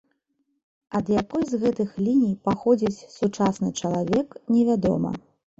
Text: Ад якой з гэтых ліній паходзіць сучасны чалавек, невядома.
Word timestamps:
Ад 0.99 1.11
якой 1.23 1.43
з 1.49 1.59
гэтых 1.65 1.89
ліній 2.05 2.33
паходзіць 2.47 3.03
сучасны 3.19 3.69
чалавек, 3.83 4.27
невядома. 4.57 5.17